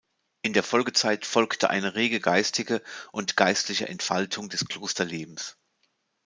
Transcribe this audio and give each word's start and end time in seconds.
In 0.41 0.53
der 0.53 0.63
Folgezeit 0.63 1.27
folgte 1.27 1.69
eine 1.69 1.93
rege 1.93 2.19
geistige 2.19 2.81
und 3.11 3.37
geistliche 3.37 3.87
Entfaltung 3.87 4.49
des 4.49 4.65
Klosterlebens. 4.67 5.57